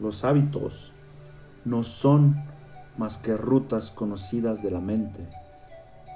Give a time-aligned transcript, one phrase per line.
[0.00, 0.92] Los hábitos
[1.64, 2.36] no son
[2.96, 5.28] más que rutas conocidas de la mente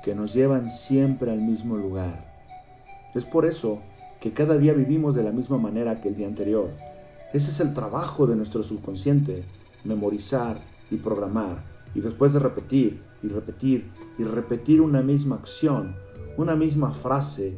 [0.05, 2.31] que nos llevan siempre al mismo lugar.
[3.15, 3.81] Es por eso
[4.21, 6.69] que cada día vivimos de la misma manera que el día anterior.
[7.33, 9.45] Ese es el trabajo de nuestro subconsciente,
[9.83, 10.61] memorizar
[10.91, 11.65] y programar,
[11.95, 15.97] y después de repetir y repetir y repetir una misma acción,
[16.37, 17.57] una misma frase,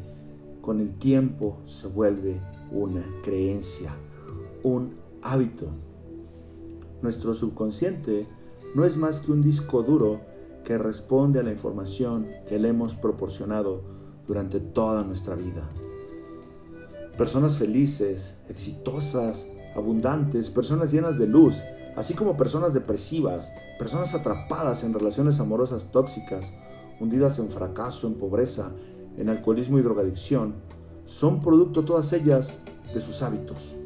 [0.60, 2.40] con el tiempo se vuelve
[2.70, 3.92] una creencia,
[4.62, 5.66] un hábito.
[7.02, 8.26] Nuestro subconsciente
[8.74, 10.20] no es más que un disco duro
[10.64, 13.82] que responde a la información que le hemos proporcionado
[14.26, 15.68] durante toda nuestra vida.
[17.16, 21.62] Personas felices, exitosas, abundantes, personas llenas de luz,
[21.96, 26.52] así como personas depresivas, personas atrapadas en relaciones amorosas tóxicas,
[27.00, 28.72] hundidas en fracaso, en pobreza,
[29.16, 30.54] en alcoholismo y drogadicción,
[31.04, 32.60] son producto todas ellas
[32.92, 33.76] de sus hábitos.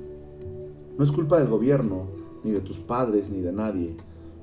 [0.96, 3.96] No es culpa del gobierno, ni de tus padres, ni de nadie.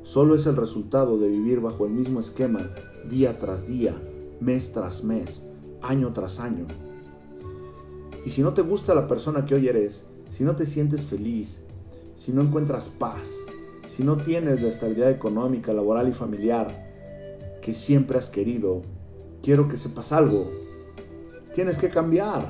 [0.04, 2.70] Solo es el resultado de vivir bajo el mismo esquema
[3.10, 3.96] día tras día,
[4.40, 5.46] mes tras mes,
[5.82, 6.66] año tras año.
[8.26, 11.64] Y si no te gusta la persona que hoy eres, si no te sientes feliz,
[12.16, 13.34] si no encuentras paz,
[13.90, 16.88] si no tienes la estabilidad económica, laboral y familiar
[17.62, 18.82] que siempre has querido,
[19.42, 20.50] quiero que sepas algo.
[21.54, 22.48] Tienes que cambiar.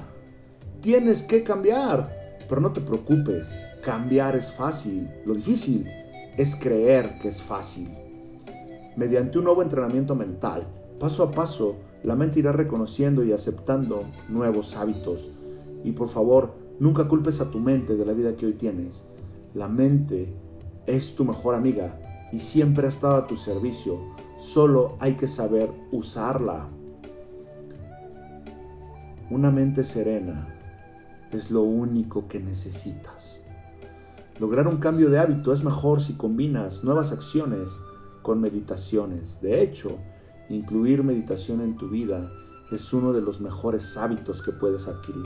[0.82, 2.38] Tienes que cambiar.
[2.48, 3.58] Pero no te preocupes,
[3.88, 5.10] cambiar es fácil.
[5.26, 5.88] Lo difícil
[6.36, 7.90] es creer que es fácil.
[8.98, 10.64] Mediante un nuevo entrenamiento mental,
[11.00, 15.32] paso a paso, la mente irá reconociendo y aceptando nuevos hábitos.
[15.86, 19.06] Y por favor, nunca culpes a tu mente de la vida que hoy tienes.
[19.54, 20.34] La mente
[20.86, 21.98] es tu mejor amiga
[22.34, 24.02] y siempre ha estado a tu servicio.
[24.38, 26.68] Solo hay que saber usarla.
[29.32, 30.46] Una mente serena
[31.32, 33.47] es lo único que necesitas.
[34.40, 37.80] Lograr un cambio de hábito es mejor si combinas nuevas acciones
[38.22, 39.42] con meditaciones.
[39.42, 39.98] De hecho,
[40.48, 42.30] incluir meditación en tu vida
[42.72, 45.26] es uno de los mejores hábitos que puedes adquirir.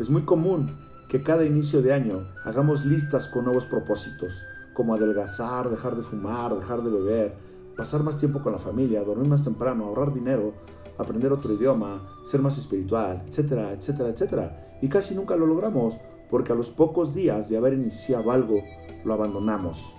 [0.00, 0.76] Es muy común
[1.08, 4.42] que cada inicio de año hagamos listas con nuevos propósitos,
[4.74, 7.36] como adelgazar, dejar de fumar, dejar de beber,
[7.76, 10.54] pasar más tiempo con la familia, dormir más temprano, ahorrar dinero,
[10.98, 14.78] aprender otro idioma, ser más espiritual, etcétera, etcétera, etcétera.
[14.82, 16.00] Y casi nunca lo logramos
[16.32, 18.62] porque a los pocos días de haber iniciado algo,
[19.04, 19.92] lo abandonamos.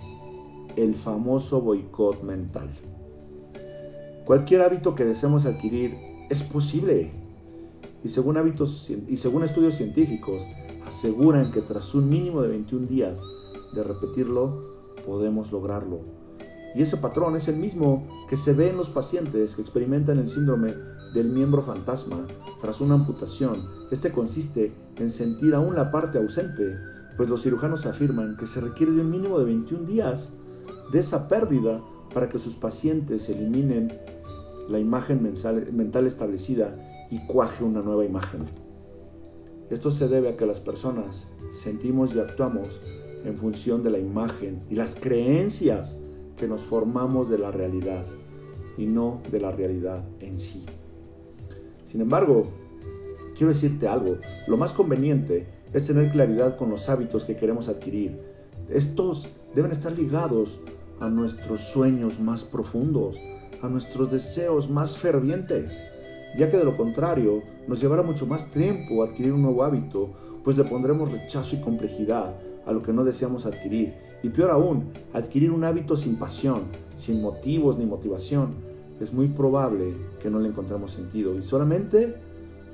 [0.74, 2.70] El famoso boicot mental.
[4.24, 5.96] Cualquier hábito que deseemos adquirir
[6.28, 7.12] es posible.
[8.02, 10.42] Y según, hábitos, y según estudios científicos,
[10.84, 13.22] aseguran que tras un mínimo de 21 días
[13.72, 14.60] de repetirlo,
[15.06, 16.00] podemos lograrlo.
[16.74, 20.28] Y ese patrón es el mismo que se ve en los pacientes que experimentan el
[20.28, 20.74] síndrome
[21.14, 22.26] del miembro fantasma
[22.60, 23.64] tras una amputación.
[23.90, 26.74] Este consiste en sentir aún la parte ausente,
[27.16, 30.32] pues los cirujanos afirman que se requiere de un mínimo de 21 días
[30.90, 31.80] de esa pérdida
[32.12, 33.92] para que sus pacientes eliminen
[34.68, 35.22] la imagen
[35.72, 36.76] mental establecida
[37.10, 38.46] y cuaje una nueva imagen.
[39.70, 42.80] Esto se debe a que las personas sentimos y actuamos
[43.24, 45.98] en función de la imagen y las creencias
[46.36, 48.04] que nos formamos de la realidad
[48.76, 50.64] y no de la realidad en sí.
[51.84, 52.46] Sin embargo,
[53.36, 58.18] quiero decirte algo, lo más conveniente es tener claridad con los hábitos que queremos adquirir.
[58.68, 60.60] Estos deben estar ligados
[61.00, 63.20] a nuestros sueños más profundos,
[63.62, 65.80] a nuestros deseos más fervientes,
[66.36, 70.10] ya que de lo contrario nos llevará mucho más tiempo adquirir un nuevo hábito,
[70.44, 72.34] pues le pondremos rechazo y complejidad
[72.66, 73.94] a lo que no deseamos adquirir.
[74.22, 76.64] Y peor aún, adquirir un hábito sin pasión,
[76.96, 78.54] sin motivos ni motivación,
[79.00, 82.14] es muy probable que no le encontremos sentido y solamente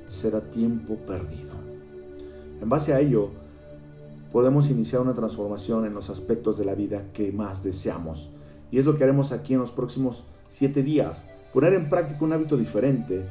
[0.05, 1.53] será tiempo perdido.
[2.61, 3.29] En base a ello,
[4.31, 8.29] podemos iniciar una transformación en los aspectos de la vida que más deseamos.
[8.69, 11.27] Y es lo que haremos aquí en los próximos siete días.
[11.53, 13.25] Poner en práctica un hábito diferente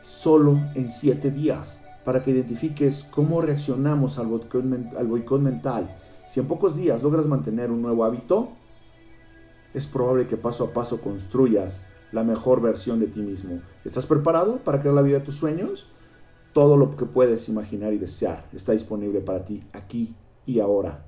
[0.00, 5.94] solo en siete días para que identifiques cómo reaccionamos al boicot, mental.
[6.28, 8.50] Si en pocos días logras mantener un nuevo hábito,
[9.74, 13.60] es probable que paso a paso construyas la mejor versión de ti mismo.
[13.84, 15.86] ¿Estás preparado para crear la vida de tus sueños?
[16.52, 20.14] Todo lo que puedes imaginar y desear está disponible para ti aquí
[20.44, 21.06] y ahora.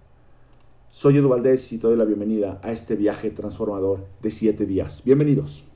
[0.88, 5.02] Soy Edu Valdés y te doy la bienvenida a este viaje transformador de siete días.
[5.04, 5.73] Bienvenidos.